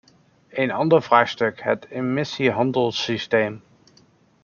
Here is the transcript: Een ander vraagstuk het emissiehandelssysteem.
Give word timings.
Een 0.49 0.71
ander 0.71 1.01
vraagstuk 1.01 1.61
het 1.61 1.87
emissiehandelssysteem. 1.89 3.61